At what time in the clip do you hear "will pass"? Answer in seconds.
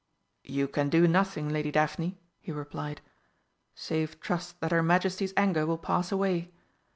5.67-6.11